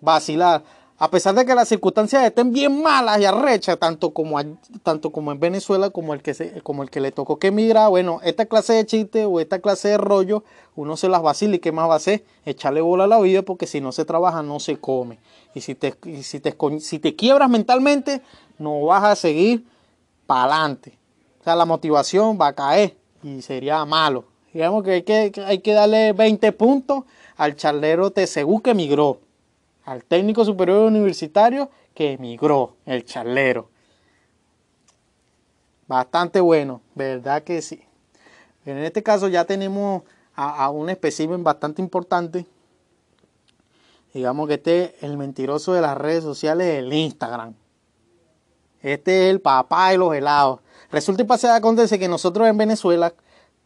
Vacilar 0.00 0.62
a 1.00 1.10
pesar 1.10 1.32
de 1.36 1.46
que 1.46 1.54
las 1.54 1.68
circunstancias 1.68 2.24
estén 2.24 2.52
bien 2.52 2.82
malas 2.82 3.20
y 3.20 3.24
arrechas, 3.24 3.78
tanto 3.78 4.10
como, 4.10 4.36
tanto 4.82 5.12
como 5.12 5.30
en 5.30 5.38
Venezuela 5.38 5.90
como 5.90 6.12
el, 6.12 6.22
que 6.22 6.60
como 6.64 6.82
el 6.82 6.90
que 6.90 7.00
le 7.00 7.12
tocó 7.12 7.38
que 7.38 7.48
emigra, 7.48 7.86
bueno, 7.86 8.20
esta 8.24 8.46
clase 8.46 8.72
de 8.72 8.84
chiste 8.84 9.24
o 9.24 9.38
esta 9.38 9.60
clase 9.60 9.90
de 9.90 9.98
rollo, 9.98 10.42
uno 10.74 10.96
se 10.96 11.08
las 11.08 11.22
vacila 11.22 11.54
y 11.54 11.58
qué 11.60 11.70
más 11.70 11.88
va 11.88 11.94
a 11.94 11.98
hacer, 11.98 12.24
echarle 12.44 12.80
bola 12.80 13.04
a 13.04 13.06
la 13.06 13.20
vida 13.20 13.42
porque 13.42 13.68
si 13.68 13.80
no 13.80 13.92
se 13.92 14.04
trabaja 14.04 14.42
no 14.42 14.58
se 14.58 14.80
come. 14.80 15.20
Y 15.54 15.60
si 15.60 15.76
te, 15.76 15.94
si 16.22 16.40
te, 16.40 16.56
si 16.80 16.98
te 16.98 17.14
quiebras 17.14 17.48
mentalmente, 17.48 18.20
no 18.58 18.84
vas 18.84 19.04
a 19.04 19.14
seguir 19.14 19.64
para 20.26 20.54
adelante. 20.54 20.98
O 21.40 21.44
sea, 21.44 21.54
la 21.54 21.64
motivación 21.64 22.38
va 22.40 22.48
a 22.48 22.52
caer 22.54 22.96
y 23.22 23.40
sería 23.42 23.84
malo. 23.84 24.24
Digamos 24.52 24.82
que 24.82 24.90
hay 24.90 25.02
que, 25.02 25.32
hay 25.46 25.60
que 25.60 25.72
darle 25.74 26.12
20 26.12 26.50
puntos 26.52 27.04
al 27.36 27.54
charlero 27.54 28.10
TCU 28.10 28.60
que 28.62 28.70
emigró 28.70 29.20
al 29.88 30.04
técnico 30.04 30.44
superior 30.44 30.82
universitario 30.82 31.70
que 31.94 32.12
emigró, 32.12 32.76
el 32.84 33.06
charlero. 33.06 33.70
Bastante 35.86 36.40
bueno, 36.40 36.82
verdad 36.94 37.42
que 37.42 37.62
sí. 37.62 37.82
En 38.66 38.76
este 38.76 39.02
caso 39.02 39.28
ya 39.28 39.46
tenemos 39.46 40.02
a, 40.34 40.68
un 40.68 40.90
espécimen 40.90 41.42
bastante 41.42 41.80
importante. 41.80 42.44
Digamos 44.12 44.46
que 44.48 44.54
este 44.54 44.84
es 44.84 45.02
el 45.04 45.16
mentiroso 45.16 45.72
de 45.72 45.80
las 45.80 45.96
redes 45.96 46.22
sociales, 46.22 46.66
el 46.66 46.92
Instagram. 46.92 47.54
Este 48.82 49.24
es 49.24 49.30
el 49.30 49.40
papá 49.40 49.88
de 49.88 49.96
los 49.96 50.14
helados. 50.14 50.60
Resulta 50.90 51.22
y 51.22 51.24
pasa 51.26 51.56
acontece 51.56 51.98
que 51.98 52.08
nosotros 52.08 52.46
en 52.46 52.58
Venezuela 52.58 53.14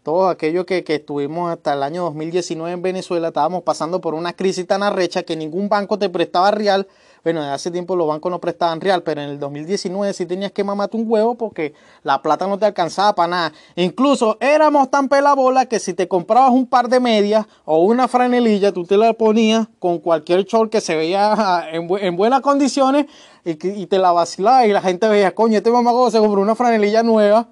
todos 0.02 0.32
aquellos 0.32 0.64
que, 0.64 0.82
que, 0.84 0.96
estuvimos 0.96 1.50
hasta 1.50 1.74
el 1.74 1.82
año 1.82 2.02
2019 2.02 2.72
en 2.72 2.82
Venezuela, 2.82 3.28
estábamos 3.28 3.62
pasando 3.62 4.00
por 4.00 4.14
una 4.14 4.32
crisis 4.32 4.66
tan 4.66 4.82
arrecha 4.82 5.22
que 5.22 5.36
ningún 5.36 5.68
banco 5.68 5.98
te 5.98 6.08
prestaba 6.08 6.50
real. 6.50 6.88
Bueno, 7.22 7.40
de 7.40 7.50
hace 7.50 7.70
tiempo 7.70 7.94
los 7.94 8.08
bancos 8.08 8.32
no 8.32 8.40
prestaban 8.40 8.80
real, 8.80 9.04
pero 9.04 9.22
en 9.22 9.28
el 9.28 9.38
2019 9.38 10.12
sí 10.12 10.26
tenías 10.26 10.50
que 10.50 10.64
mamarte 10.64 10.96
un 10.96 11.04
huevo 11.06 11.36
porque 11.36 11.72
la 12.02 12.20
plata 12.20 12.48
no 12.48 12.58
te 12.58 12.66
alcanzaba 12.66 13.14
para 13.14 13.28
nada. 13.28 13.52
Incluso 13.76 14.36
éramos 14.40 14.90
tan 14.90 15.08
pelabola 15.08 15.66
que 15.66 15.78
si 15.78 15.94
te 15.94 16.08
comprabas 16.08 16.50
un 16.50 16.66
par 16.66 16.88
de 16.88 16.98
medias 16.98 17.46
o 17.64 17.78
una 17.84 18.08
franelilla, 18.08 18.72
tú 18.72 18.84
te 18.84 18.96
la 18.96 19.12
ponías 19.12 19.68
con 19.78 20.00
cualquier 20.00 20.44
short 20.44 20.72
que 20.72 20.80
se 20.80 20.96
veía 20.96 21.68
en, 21.70 21.88
en 22.00 22.16
buenas 22.16 22.40
condiciones 22.40 23.06
y, 23.44 23.86
te 23.86 23.98
la 23.98 24.10
vacilaba 24.10 24.66
y 24.66 24.72
la 24.72 24.80
gente 24.80 25.08
veía, 25.08 25.34
coño, 25.34 25.58
este 25.58 25.70
mamago 25.70 26.10
se 26.10 26.18
compró 26.18 26.40
una 26.40 26.56
franelilla 26.56 27.04
nueva 27.04 27.48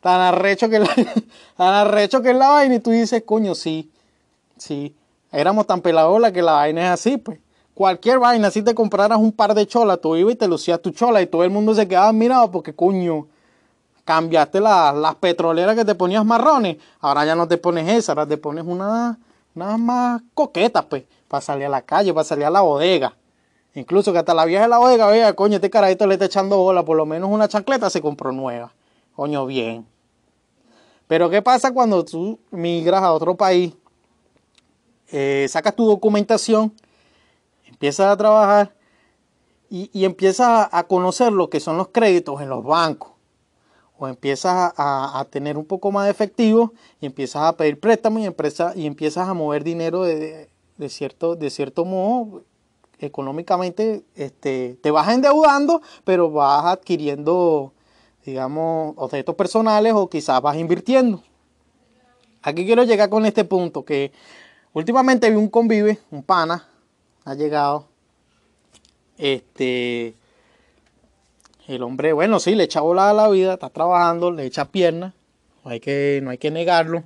tan 0.00 0.20
arrecho 0.20 0.68
que 0.68 0.78
la, 0.78 0.88
tan 1.56 1.74
arrecho 1.74 2.22
que 2.22 2.34
la 2.34 2.48
vaina 2.48 2.76
y 2.76 2.80
tú 2.80 2.90
dices, 2.90 3.22
coño, 3.24 3.54
sí, 3.54 3.90
sí, 4.56 4.94
éramos 5.32 5.66
tan 5.66 5.80
peladola 5.80 6.32
que 6.32 6.42
la 6.42 6.52
vaina 6.52 6.86
es 6.86 6.90
así, 6.90 7.16
pues. 7.16 7.38
Cualquier 7.74 8.18
vaina, 8.18 8.50
si 8.50 8.62
te 8.62 8.74
compraras 8.74 9.18
un 9.18 9.32
par 9.32 9.54
de 9.54 9.66
cholas, 9.66 10.00
tú 10.02 10.14
ibas 10.14 10.34
y 10.34 10.36
te 10.36 10.46
lucías 10.48 10.82
tu 10.82 10.90
chola 10.90 11.22
y 11.22 11.26
todo 11.26 11.44
el 11.44 11.50
mundo 11.50 11.74
se 11.74 11.88
quedaba 11.88 12.12
mirado 12.12 12.50
porque, 12.50 12.74
coño, 12.74 13.26
cambiaste 14.04 14.60
las 14.60 15.14
petroleras 15.16 15.76
que 15.76 15.84
te 15.84 15.94
ponías 15.94 16.24
marrones, 16.24 16.76
ahora 17.00 17.24
ya 17.24 17.34
no 17.34 17.48
te 17.48 17.56
pones 17.56 17.88
esa, 17.88 18.12
ahora 18.12 18.26
te 18.26 18.36
pones 18.36 18.64
una, 18.66 19.18
una 19.54 19.78
más 19.78 20.20
coquetas, 20.34 20.84
pues, 20.86 21.04
para 21.28 21.40
salir 21.40 21.66
a 21.66 21.68
la 21.70 21.82
calle, 21.82 22.12
para 22.12 22.24
salir 22.24 22.44
a 22.44 22.50
la 22.50 22.60
bodega. 22.60 23.16
Incluso 23.74 24.12
que 24.12 24.18
hasta 24.18 24.34
la 24.34 24.44
vieja 24.44 24.64
de 24.64 24.68
la 24.68 24.78
bodega, 24.78 25.06
vea, 25.06 25.32
coño, 25.34 25.54
este 25.54 25.70
carajito 25.70 26.06
le 26.06 26.14
está 26.14 26.26
echando 26.26 26.58
bola, 26.58 26.84
por 26.84 26.96
lo 26.96 27.06
menos 27.06 27.30
una 27.30 27.48
chancleta 27.48 27.88
se 27.88 28.02
compró 28.02 28.32
nueva. 28.32 28.72
Coño, 29.20 29.44
bien. 29.44 29.86
Pero 31.06 31.28
¿qué 31.28 31.42
pasa 31.42 31.74
cuando 31.74 32.02
tú 32.06 32.38
migras 32.50 33.02
a 33.02 33.12
otro 33.12 33.36
país? 33.36 33.74
Eh, 35.12 35.46
sacas 35.46 35.76
tu 35.76 35.84
documentación, 35.84 36.72
empiezas 37.66 38.06
a 38.06 38.16
trabajar 38.16 38.74
y, 39.68 40.06
empiezas 40.06 40.70
a, 40.72 40.82
conocer 40.84 41.32
lo 41.32 41.50
que 41.50 41.60
son 41.60 41.76
los 41.76 41.88
créditos 41.88 42.40
en 42.40 42.48
los 42.48 42.64
bancos. 42.64 43.12
O 43.98 44.08
empiezas 44.08 44.72
a, 44.74 45.26
tener 45.28 45.58
un 45.58 45.66
poco 45.66 45.92
más 45.92 46.06
de 46.06 46.12
efectivo 46.12 46.72
y 46.98 47.04
empiezas 47.04 47.42
a 47.42 47.54
pedir 47.58 47.78
préstamos 47.78 48.22
y, 48.22 48.80
y 48.80 48.86
empiezas 48.86 49.28
a 49.28 49.34
mover 49.34 49.64
dinero 49.64 50.04
de, 50.04 50.48
cierto, 50.88 51.36
de 51.36 51.50
cierto 51.50 51.84
modo 51.84 52.42
económicamente 52.98 54.02
este, 54.14 54.78
te 54.82 54.90
vas 54.90 55.10
endeudando, 55.10 55.82
pero 56.04 56.30
vas 56.30 56.64
adquiriendo 56.64 57.74
digamos, 58.30 58.94
objetos 58.96 59.34
personales 59.34 59.92
o 59.92 60.08
quizás 60.08 60.40
vas 60.40 60.56
invirtiendo. 60.56 61.22
Aquí 62.42 62.64
quiero 62.64 62.84
llegar 62.84 63.10
con 63.10 63.26
este 63.26 63.44
punto, 63.44 63.84
que 63.84 64.12
últimamente 64.72 65.28
vi 65.30 65.36
un 65.36 65.48
convive, 65.48 65.98
un 66.10 66.22
pana, 66.22 66.66
ha 67.24 67.34
llegado, 67.34 67.86
este, 69.18 70.14
el 71.68 71.82
hombre, 71.82 72.12
bueno, 72.12 72.40
sí, 72.40 72.54
le 72.54 72.64
echa 72.64 72.80
bola 72.80 73.10
a 73.10 73.12
la 73.12 73.28
vida, 73.28 73.54
está 73.54 73.68
trabajando, 73.68 74.30
le 74.30 74.46
echa 74.46 74.66
piernas, 74.66 75.12
no 75.64 75.70
hay 75.70 75.80
que, 75.80 76.20
no 76.22 76.30
hay 76.30 76.38
que 76.38 76.50
negarlo, 76.50 77.04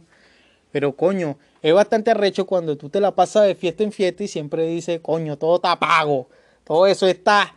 pero 0.71 0.95
coño, 0.95 1.37
es 1.62 1.75
bastante 1.75 2.11
arrecho 2.11 2.47
cuando 2.47 2.76
tú 2.76 2.88
te 2.88 3.00
la 3.00 3.14
pasas 3.14 3.47
de 3.47 3.54
fiesta 3.54 3.83
en 3.83 3.90
fiesta 3.90 4.23
y 4.23 4.28
siempre 4.28 4.66
dices, 4.66 5.00
coño, 5.00 5.37
todo 5.37 5.57
está 5.57 5.78
pago, 5.78 6.28
todo 6.62 6.87
eso 6.87 7.09
está 7.09 7.57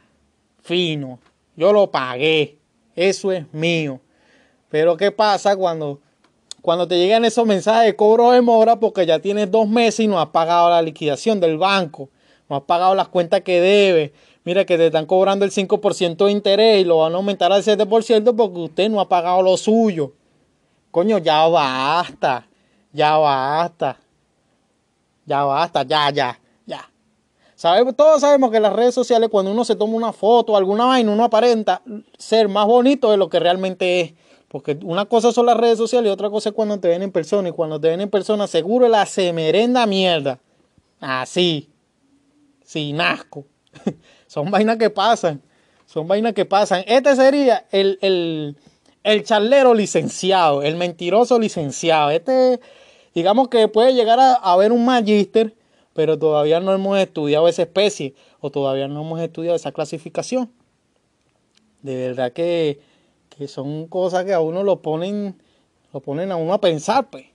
fino, 0.63 1.19
yo 1.55 1.71
lo 1.73 1.91
pagué, 1.91 2.56
eso 2.97 3.31
es 3.31 3.45
mío. 3.53 4.01
Pero 4.69 4.97
¿qué 4.97 5.11
pasa 5.11 5.55
cuando, 5.55 5.99
cuando 6.61 6.87
te 6.87 6.97
llegan 6.97 7.23
esos 7.23 7.45
mensajes 7.45 7.85
de 7.85 7.95
cobro 7.95 8.31
de 8.31 8.41
mora 8.41 8.77
porque 8.77 9.05
ya 9.05 9.19
tienes 9.19 9.49
dos 9.49 9.69
meses 9.69 10.01
y 10.01 10.07
no 10.07 10.19
has 10.19 10.29
pagado 10.29 10.69
la 10.69 10.81
liquidación 10.81 11.39
del 11.39 11.57
banco, 11.57 12.09
no 12.49 12.57
has 12.57 12.63
pagado 12.63 12.95
las 12.95 13.07
cuentas 13.07 13.41
que 13.41 13.61
debes? 13.61 14.11
Mira 14.43 14.65
que 14.65 14.77
te 14.77 14.87
están 14.87 15.05
cobrando 15.05 15.45
el 15.45 15.51
5% 15.51 16.25
de 16.25 16.31
interés 16.31 16.81
y 16.81 16.85
lo 16.85 16.97
van 16.97 17.13
a 17.13 17.17
aumentar 17.17 17.51
al 17.51 17.63
7% 17.63 18.35
porque 18.35 18.59
usted 18.59 18.89
no 18.89 18.99
ha 18.99 19.07
pagado 19.07 19.43
lo 19.43 19.55
suyo. 19.57 20.13
Coño, 20.89 21.19
ya 21.19 21.45
basta, 21.47 22.47
ya 22.91 23.15
basta, 23.17 23.99
ya 25.25 25.43
basta, 25.43 25.83
ya, 25.83 26.09
ya. 26.09 26.39
Sabemos, 27.57 27.95
todos 27.95 28.21
sabemos 28.21 28.51
que 28.51 28.57
en 28.57 28.63
las 28.63 28.73
redes 28.73 28.93
sociales, 28.93 29.29
cuando 29.31 29.49
uno 29.49 29.65
se 29.65 29.75
toma 29.75 29.95
una 29.95 30.13
foto 30.13 30.53
o 30.53 30.57
alguna 30.57 30.85
vaina, 30.85 31.11
uno 31.11 31.23
aparenta 31.23 31.81
ser 32.15 32.49
más 32.49 32.67
bonito 32.67 33.09
de 33.09 33.17
lo 33.17 33.29
que 33.29 33.39
realmente 33.39 33.99
es. 33.99 34.13
Porque 34.47 34.77
una 34.83 35.05
cosa 35.05 35.31
son 35.31 35.47
las 35.47 35.57
redes 35.57 35.79
sociales 35.79 36.07
y 36.07 36.13
otra 36.13 36.29
cosa 36.29 36.49
es 36.49 36.55
cuando 36.55 36.79
te 36.79 36.87
ven 36.87 37.01
en 37.01 37.11
persona. 37.11 37.49
Y 37.49 37.53
cuando 37.53 37.81
te 37.81 37.87
ven 37.87 37.99
en 37.99 38.11
persona, 38.11 38.45
seguro 38.45 38.87
la 38.87 39.07
se 39.07 39.33
merenda 39.33 39.87
mierda. 39.87 40.39
Así. 40.99 41.71
Sin 42.63 43.01
asco. 43.01 43.43
Son 44.27 44.51
vainas 44.51 44.77
que 44.77 44.91
pasan. 44.91 45.41
Son 45.87 46.07
vainas 46.07 46.33
que 46.33 46.45
pasan. 46.45 46.83
Este 46.85 47.15
sería 47.15 47.65
el, 47.71 47.97
el, 48.03 48.55
el 49.03 49.23
charlero 49.23 49.73
licenciado, 49.73 50.61
el 50.61 50.75
mentiroso 50.75 51.39
licenciado. 51.39 52.11
Este, 52.11 52.59
digamos 53.15 53.47
que 53.47 53.67
puede 53.67 53.95
llegar 53.95 54.19
a, 54.19 54.33
a 54.33 54.55
ver 54.57 54.71
un 54.71 54.85
magíster, 54.85 55.55
pero 55.97 56.19
todavía 56.19 56.59
no 56.59 56.71
hemos 56.73 56.99
estudiado 56.99 57.47
esa 57.47 57.63
especie 57.63 58.13
o 58.39 58.51
todavía 58.51 58.87
no 58.87 59.01
hemos 59.01 59.19
estudiado 59.19 59.55
esa 59.55 59.71
clasificación. 59.71 60.51
De 61.81 61.95
verdad 61.95 62.33
que, 62.33 62.79
que 63.35 63.47
son 63.47 63.87
cosas 63.87 64.23
que 64.23 64.31
a 64.31 64.39
uno 64.39 64.61
lo 64.61 64.83
ponen, 64.83 65.41
lo 65.91 65.99
ponen 65.99 66.31
a 66.31 66.35
uno 66.35 66.53
a 66.53 66.61
pensar, 66.61 67.09
pues. 67.09 67.25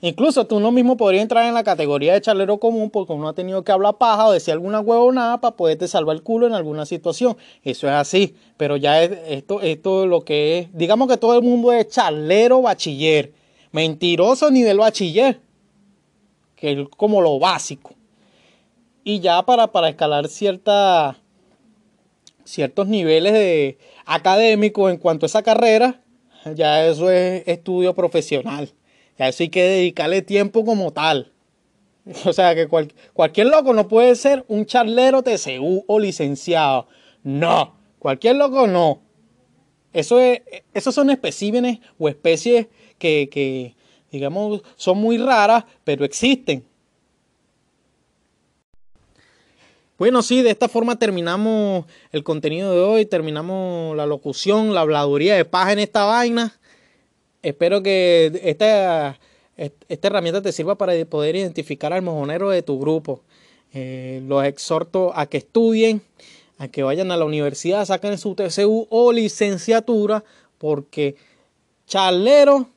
Incluso 0.00 0.48
tú 0.48 0.58
no 0.58 0.72
mismo 0.72 0.96
podrías 0.96 1.22
entrar 1.22 1.46
en 1.46 1.54
la 1.54 1.62
categoría 1.62 2.14
de 2.14 2.20
charlero 2.20 2.58
común 2.58 2.90
porque 2.90 3.12
uno 3.12 3.28
ha 3.28 3.34
tenido 3.34 3.62
que 3.62 3.70
hablar 3.70 3.98
paja 3.98 4.26
o 4.26 4.32
decir 4.32 4.50
alguna 4.50 4.80
huevonada 4.80 5.40
para 5.40 5.54
poderte 5.54 5.86
salvar 5.86 6.16
el 6.16 6.24
culo 6.24 6.48
en 6.48 6.54
alguna 6.54 6.86
situación. 6.86 7.36
Eso 7.62 7.86
es 7.86 7.92
así. 7.92 8.34
Pero 8.56 8.76
ya 8.76 9.00
es, 9.00 9.16
esto, 9.28 9.60
esto 9.60 10.02
es 10.02 10.10
lo 10.10 10.22
que 10.22 10.58
es. 10.58 10.76
Digamos 10.76 11.06
que 11.06 11.18
todo 11.18 11.36
el 11.36 11.42
mundo 11.44 11.70
es 11.72 11.86
charlero 11.86 12.62
bachiller. 12.62 13.32
Mentiroso 13.70 14.50
nivel 14.50 14.78
bachiller. 14.78 15.51
Que 16.62 16.70
es 16.70 16.88
como 16.96 17.20
lo 17.20 17.40
básico. 17.40 17.96
Y 19.02 19.18
ya 19.18 19.42
para, 19.42 19.72
para 19.72 19.88
escalar 19.88 20.28
cierta, 20.28 21.18
ciertos 22.44 22.86
niveles 22.86 23.74
académicos 24.04 24.92
en 24.92 24.98
cuanto 24.98 25.26
a 25.26 25.26
esa 25.26 25.42
carrera, 25.42 26.04
ya 26.54 26.86
eso 26.86 27.10
es 27.10 27.42
estudio 27.48 27.96
profesional. 27.96 28.72
Ya 29.18 29.26
eso 29.26 29.42
hay 29.42 29.48
que 29.48 29.64
dedicarle 29.64 30.22
tiempo 30.22 30.64
como 30.64 30.92
tal. 30.92 31.32
O 32.26 32.32
sea 32.32 32.54
que 32.54 32.68
cualquier 32.68 33.48
loco 33.48 33.72
no 33.74 33.88
puede 33.88 34.14
ser 34.14 34.44
un 34.46 34.64
charlero 34.64 35.24
TCU 35.24 35.84
o 35.88 35.98
licenciado. 35.98 36.86
No, 37.24 37.74
cualquier 37.98 38.36
loco 38.36 38.68
no. 38.68 39.02
Eso 39.92 40.20
es, 40.20 40.42
esos 40.74 40.94
son 40.94 41.10
especímenes 41.10 41.80
o 41.98 42.08
especies 42.08 42.68
que, 42.98 43.28
que, 43.32 43.74
digamos, 44.12 44.62
son 44.76 44.98
muy 44.98 45.18
raras, 45.18 45.64
pero 45.82 46.04
existen. 46.04 46.64
Bueno, 49.98 50.22
sí, 50.22 50.42
de 50.42 50.50
esta 50.50 50.68
forma 50.68 50.98
terminamos 50.98 51.86
el 52.12 52.22
contenido 52.22 52.72
de 52.72 52.80
hoy, 52.80 53.06
terminamos 53.06 53.96
la 53.96 54.06
locución, 54.06 54.74
la 54.74 54.82
habladuría 54.82 55.34
de 55.34 55.44
paja 55.44 55.72
en 55.72 55.78
esta 55.80 56.04
vaina 56.04 56.58
espero 57.42 57.82
que 57.82 58.40
esta, 58.42 59.18
esta 59.56 60.08
herramienta 60.08 60.40
te 60.40 60.52
sirva 60.52 60.76
para 60.76 61.04
poder 61.04 61.36
identificar 61.36 61.92
al 61.92 62.02
mojonero 62.02 62.50
de 62.50 62.62
tu 62.62 62.80
grupo. 62.80 63.20
Eh, 63.74 64.22
los 64.26 64.44
exhorto 64.44 65.12
a 65.14 65.26
que 65.26 65.38
estudien, 65.38 66.02
a 66.58 66.68
que 66.68 66.82
vayan 66.82 67.10
a 67.10 67.16
la 67.16 67.24
universidad, 67.24 67.84
saquen 67.84 68.18
su 68.18 68.34
TCU 68.34 68.86
o 68.90 69.12
licenciatura, 69.12 70.24
porque 70.58 71.16
charlero 71.86 72.68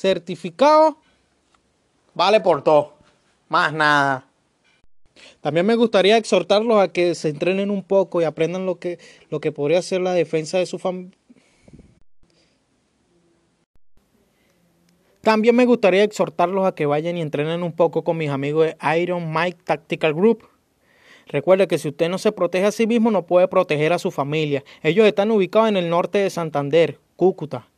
certificado 0.00 0.96
vale 2.14 2.40
por 2.40 2.64
todo, 2.64 2.94
más 3.48 3.72
nada. 3.72 4.26
También 5.42 5.66
me 5.66 5.74
gustaría 5.74 6.16
exhortarlos 6.16 6.80
a 6.80 6.88
que 6.88 7.14
se 7.14 7.28
entrenen 7.28 7.70
un 7.70 7.82
poco 7.82 8.20
y 8.20 8.24
aprendan 8.24 8.64
lo 8.64 8.78
que, 8.78 8.98
lo 9.28 9.40
que 9.40 9.52
podría 9.52 9.82
ser 9.82 10.00
la 10.00 10.14
defensa 10.14 10.58
de 10.58 10.64
su, 10.64 10.78
familia 10.78 11.16
También 15.20 15.54
me 15.54 15.66
gustaría 15.66 16.02
exhortarlos 16.02 16.66
a 16.66 16.74
que 16.74 16.86
vayan 16.86 17.18
y 17.18 17.20
entrenen 17.20 17.62
un 17.62 17.72
poco 17.72 18.02
con 18.02 18.16
mis 18.16 18.30
amigos 18.30 18.66
de 18.66 18.98
Iron 18.98 19.30
Mike 19.30 19.58
Tactical 19.64 20.14
Group. 20.14 20.48
Recuerde 21.26 21.68
que 21.68 21.76
si 21.76 21.88
usted 21.88 22.08
no 22.08 22.16
se 22.16 22.32
protege 22.32 22.64
a 22.64 22.72
sí 22.72 22.86
mismo, 22.86 23.10
no 23.10 23.26
puede 23.26 23.46
proteger 23.46 23.92
a 23.92 23.98
su 23.98 24.10
familia. 24.10 24.64
Ellos 24.82 25.06
están 25.06 25.30
ubicados 25.30 25.68
en 25.68 25.76
el 25.76 25.90
norte 25.90 26.18
de 26.18 26.30
Santander, 26.30 26.98
Cúcuta. 27.16 27.68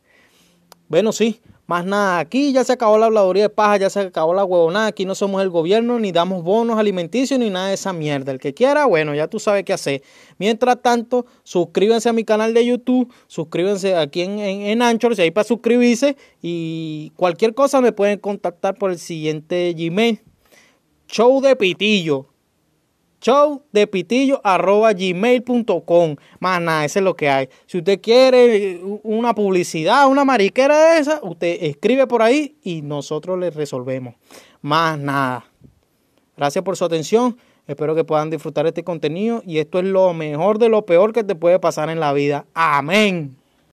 Bueno, 0.87 1.11
sí, 1.11 1.41
más 1.65 1.85
nada, 1.85 2.19
aquí 2.19 2.51
ya 2.51 2.63
se 2.63 2.73
acabó 2.73 2.97
la 2.97 3.05
habladuría 3.05 3.43
de 3.43 3.49
paja, 3.49 3.77
ya 3.77 3.89
se 3.89 4.01
acabó 4.01 4.33
la 4.33 4.43
huevonada, 4.43 4.87
aquí 4.87 5.05
no 5.05 5.15
somos 5.15 5.41
el 5.41 5.49
gobierno, 5.49 5.97
ni 5.97 6.11
damos 6.11 6.43
bonos 6.43 6.77
alimenticios, 6.77 7.39
ni 7.39 7.49
nada 7.49 7.69
de 7.69 7.75
esa 7.75 7.93
mierda. 7.93 8.33
El 8.33 8.39
que 8.39 8.53
quiera, 8.53 8.85
bueno, 8.85 9.15
ya 9.15 9.27
tú 9.27 9.39
sabes 9.39 9.63
qué 9.63 9.71
hacer. 9.71 10.03
Mientras 10.37 10.81
tanto, 10.81 11.25
suscríbanse 11.43 12.09
a 12.09 12.13
mi 12.13 12.25
canal 12.25 12.53
de 12.53 12.65
YouTube, 12.65 13.13
suscríbanse 13.27 13.95
aquí 13.95 14.21
en, 14.21 14.39
en, 14.39 14.61
en 14.63 14.81
Anchor, 14.81 15.15
si 15.15 15.21
hay 15.21 15.31
para 15.31 15.45
suscribirse, 15.45 16.17
y 16.41 17.13
cualquier 17.15 17.53
cosa 17.53 17.79
me 17.79 17.93
pueden 17.93 18.19
contactar 18.19 18.75
por 18.75 18.91
el 18.91 18.99
siguiente 18.99 19.73
Gmail. 19.73 20.19
Show 21.07 21.41
de 21.41 21.55
Pitillo, 21.55 22.32
show 23.23 23.63
de 23.71 23.87
pitillo 23.87 24.41
arroba 24.43 24.93
gmail.com. 24.93 26.15
Más 26.39 26.61
nada, 26.61 26.85
eso 26.85 26.99
es 26.99 27.05
lo 27.05 27.15
que 27.15 27.29
hay. 27.29 27.49
Si 27.65 27.79
usted 27.79 28.01
quiere 28.01 28.81
una 29.03 29.33
publicidad, 29.33 30.07
una 30.07 30.25
mariquera 30.25 30.93
de 30.93 30.99
esa, 30.99 31.19
usted 31.23 31.57
escribe 31.61 32.05
por 32.05 32.21
ahí 32.21 32.57
y 32.61 32.81
nosotros 32.81 33.39
le 33.39 33.49
resolvemos. 33.49 34.15
Más 34.61 34.99
nada. 34.99 35.45
Gracias 36.35 36.63
por 36.63 36.77
su 36.77 36.85
atención. 36.85 37.37
Espero 37.65 37.95
que 37.95 38.03
puedan 38.03 38.29
disfrutar 38.29 38.67
este 38.67 38.83
contenido 38.83 39.41
y 39.45 39.59
esto 39.59 39.79
es 39.79 39.85
lo 39.85 40.13
mejor 40.13 40.59
de 40.59 40.67
lo 40.67 40.85
peor 40.85 41.13
que 41.13 41.23
te 41.23 41.35
puede 41.35 41.59
pasar 41.59 41.89
en 41.89 41.99
la 41.99 42.11
vida. 42.11 42.45
Amén. 42.53 43.37